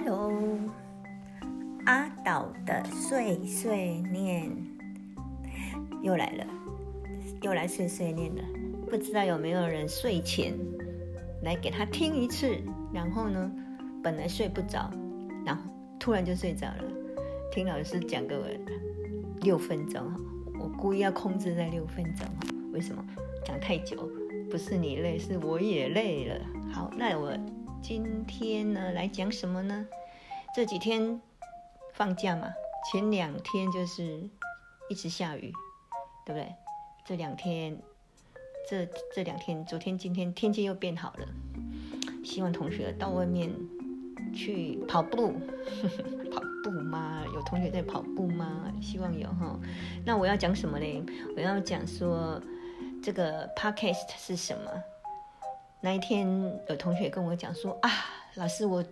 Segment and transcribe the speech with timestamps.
[0.00, 0.32] Hello，
[1.86, 4.48] 阿岛的碎碎念
[6.02, 6.46] 又来了，
[7.42, 8.42] 又来碎碎念了。
[8.88, 10.56] 不知道有没有人睡前
[11.42, 12.56] 来给他听一次？
[12.94, 13.50] 然后呢，
[14.00, 14.88] 本来睡不着，
[15.44, 15.62] 然后
[15.98, 16.84] 突然就睡着了。
[17.50, 18.56] 听老师讲个
[19.40, 20.16] 六分钟哈，
[20.60, 22.46] 我故意要控制在六分钟哈。
[22.72, 23.04] 为什么？
[23.44, 24.08] 讲太久，
[24.48, 26.40] 不是你累，是我也累了。
[26.72, 27.36] 好，那我。
[27.82, 29.86] 今天呢，来讲什么呢？
[30.54, 31.20] 这几天
[31.94, 32.52] 放假嘛，
[32.90, 34.28] 前两天就是
[34.88, 35.52] 一直下雨，
[36.26, 36.54] 对不对？
[37.06, 37.80] 这两天，
[38.68, 41.26] 这这两天，昨天、今天天气又变好了。
[42.24, 43.50] 希望同学到外面
[44.34, 45.32] 去跑步，
[46.30, 47.24] 跑步吗？
[47.32, 48.70] 有同学在跑步吗？
[48.82, 49.58] 希望有哈。
[50.04, 51.02] 那我要讲什么嘞？
[51.34, 52.40] 我要讲说
[53.02, 54.70] 这个 podcast 是什么？
[55.80, 56.26] 那一天
[56.68, 57.90] 有同学跟我讲说啊，
[58.34, 58.84] 老师我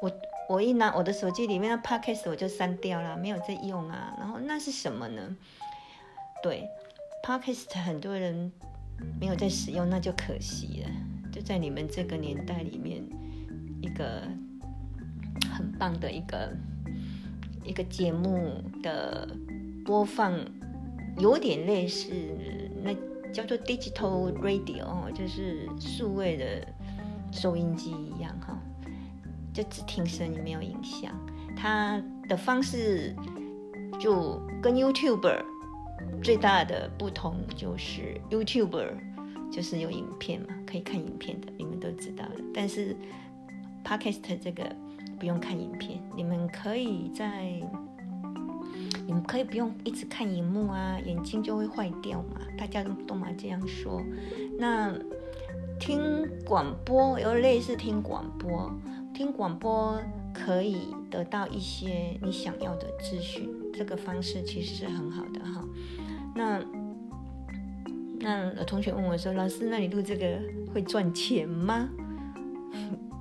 [0.00, 0.12] 我
[0.48, 4.14] 我一拿我的手机里面的 podcast 我就删掉了，没有在用啊。
[4.18, 5.36] 然后那是什么呢？
[6.42, 6.68] 对
[7.24, 8.52] ，podcast 很多人
[9.20, 10.90] 没有在使用，那就可惜了。
[11.32, 13.02] 就在你们这个年代里面，
[13.80, 14.22] 一个
[15.56, 16.52] 很棒的一个
[17.64, 19.28] 一个节目的
[19.84, 20.38] 播放，
[21.18, 22.10] 有点类似。
[23.32, 26.66] 叫做 digital radio，就是数位的
[27.32, 28.58] 收音机一样哈，
[29.54, 31.12] 就只听声音没有影像。
[31.56, 33.14] 它的方式
[33.98, 35.42] 就跟 YouTuber
[36.22, 38.90] 最大的不同就是 YouTuber
[39.50, 42.34] 就是有影片嘛，可以看影片的，你们都知道了。
[42.52, 42.96] 但是
[43.84, 44.64] Podcast 这个
[45.18, 47.60] 不用看影片，你们可以在。
[49.06, 52.40] 你们可以不用一直看荧幕啊，眼睛就会坏掉嘛。
[52.56, 54.02] 大家都都嘛这样说。
[54.58, 54.94] 那
[55.80, 56.00] 听
[56.44, 58.72] 广播有类似听广播，
[59.12, 60.00] 听广播
[60.32, 65.64] 可以得到一些你想要的资讯，这个方式其实是很好的哈。
[66.34, 66.62] 那
[68.20, 70.40] 那有同学问我说：“老师，那你录这个
[70.72, 71.88] 会赚钱吗？”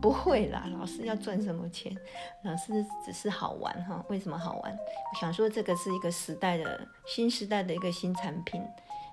[0.01, 1.95] 不会啦，老师要赚什么钱？
[2.44, 4.03] 老师只是好玩哈。
[4.09, 4.73] 为什么好玩？
[4.73, 8.59] 我想说这个是一个时代的新时代的一个新产品。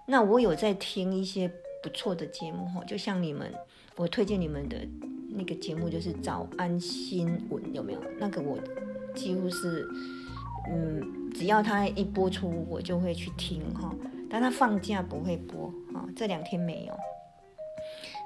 [0.06, 1.46] 那我有在听一些
[1.82, 3.52] 不错的节目哈，就像你们，
[3.96, 4.78] 我推荐你们的
[5.28, 8.00] 那个节目就是早安新闻，有没有？
[8.18, 8.58] 那个我
[9.14, 9.86] 几乎是，
[10.70, 13.94] 嗯，只要他一播出，我就会去听哈。
[14.30, 16.96] 但他放假不会播啊，这两天没有。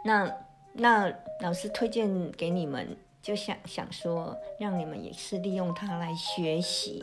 [0.05, 0.33] 那。
[0.75, 7.03] 那老师推荐给你们，就想想说，让你们也是利用它来学习。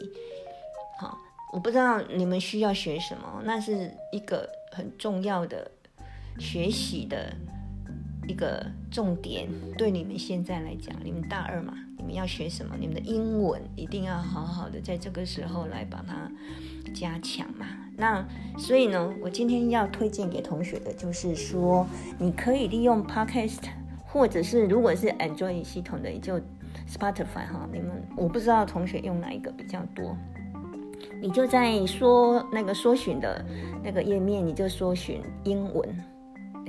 [0.99, 1.17] 好，
[1.53, 5.69] 我不知道你们需要学什么，那是一个很重要的
[6.39, 7.33] 学习的
[8.29, 9.47] 一个重点。
[9.75, 12.75] 对你们现在来讲，你们大二嘛，你们要学什么？
[12.79, 16.31] 你们的英文一定要好好的在这个时候来把它
[16.93, 17.65] 加强嘛。
[17.97, 18.23] 那
[18.57, 21.85] 所以呢，我今天要推荐给同学的就是说，
[22.19, 23.63] 你可以利用 Podcast，
[24.05, 26.39] 或者是如果是 Android 系统的，也就
[26.87, 27.67] Spotify 哈。
[27.73, 30.15] 你们我不知道同学用哪一个比较多，
[31.19, 33.43] 你就在说那个搜寻的
[33.83, 36.03] 那个页面，你就搜寻英文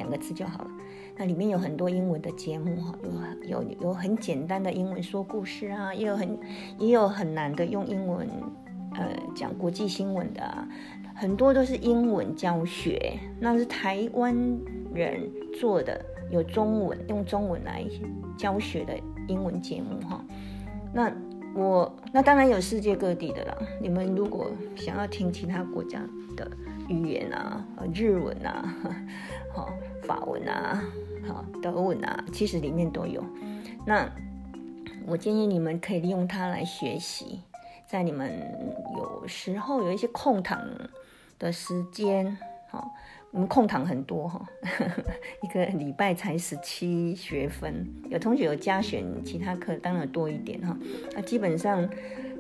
[0.00, 0.70] 两个字就好了。
[1.16, 2.98] 那里面有很多英文的节目哈，
[3.46, 6.38] 有有有很简单的英文说故事啊，也有很
[6.78, 8.26] 也有很难的用英文
[8.94, 10.66] 呃讲国际新闻的啊。
[11.14, 14.34] 很多都是英文教学，那是台湾
[14.94, 15.30] 人
[15.60, 17.84] 做的，有中文用中文来
[18.38, 20.24] 教学的英文节目哈。
[20.94, 21.12] 那
[21.54, 23.56] 我那当然有世界各地的啦。
[23.80, 26.00] 你们如果想要听其他国家
[26.36, 26.50] 的
[26.88, 28.74] 语言啊，日文啊，
[29.54, 29.70] 好
[30.02, 30.82] 法文啊，
[31.26, 33.24] 好德文啊，其实里面都有。
[33.86, 34.08] 那
[35.06, 37.40] 我建议你们可以利用它来学习，
[37.86, 38.30] 在你们
[38.96, 40.60] 有时候有一些空档。
[41.40, 42.36] 的时间，
[42.68, 42.90] 好，
[43.32, 44.44] 我们空堂很多哈，
[45.42, 50.77] 一个礼拜才十七学分，有同学有加选其他课，当然多一点哈。
[51.15, 51.88] 那基本上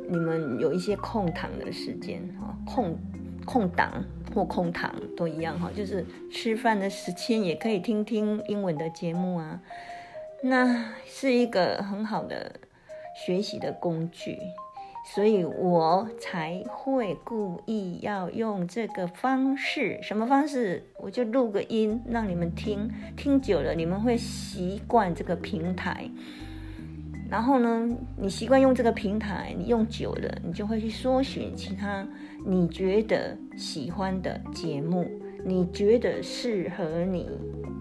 [0.08, 2.98] 你们有一些空堂的时间哈，空
[3.44, 4.04] 空档
[4.34, 9.62] 或空堂都一样哈，就是吃饭的时间也可以听听英文的节目啊，
[10.42, 12.52] 那是一个很好的
[13.14, 14.36] 学习的工具。
[15.04, 20.84] 所以我才会故意要用这个方式，什么方式？
[20.98, 26.08] 我就录个音让你们听，听久了你们会习惯这个平台。
[27.28, 32.06] 然后呢，你习惯用这个平台，你用久了，你就会去搜寻其他
[32.44, 35.08] 你觉得喜欢的节目，
[35.44, 37.28] 你觉得适合你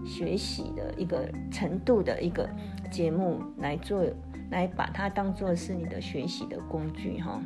[0.06, 2.48] 学习的一个程度的一个
[2.90, 4.04] 节目来做
[4.50, 7.40] 来把它当做是你的学习的工具哈。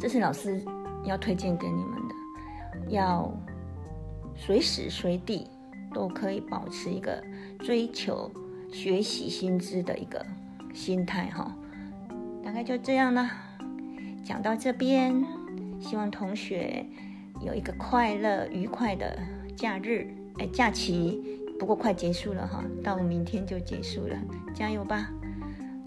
[0.00, 0.62] 这是老师
[1.04, 3.32] 要推荐给你们的，要
[4.34, 5.46] 随时随地
[5.92, 7.22] 都可以保持一个
[7.60, 8.30] 追求
[8.72, 10.24] 学习新知的一个
[10.74, 11.54] 心态哈。
[12.44, 13.30] 大概就这样了，
[14.24, 15.24] 讲到这边，
[15.80, 16.84] 希望同学
[17.40, 19.18] 有一个快乐愉快的
[19.56, 20.08] 假日，
[20.38, 21.22] 哎，假期，
[21.58, 24.16] 不过快结束了哈，到明天就结束了，
[24.54, 25.10] 加油吧！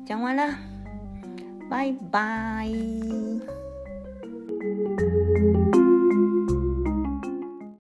[0.09, 0.57] 讲完了，
[1.69, 2.67] 拜拜。